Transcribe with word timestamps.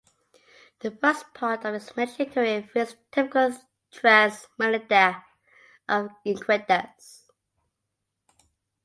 The 0.79 0.89
first 0.89 1.31
part 1.35 1.63
of 1.63 1.75
his 1.75 1.95
military 1.95 2.27
career 2.27 2.63
fits 2.63 2.93
the 2.95 2.99
typical 3.11 3.55
"tres 3.91 4.47
militiae" 4.59 5.23
of 5.87 6.09
"equites". 6.25 7.29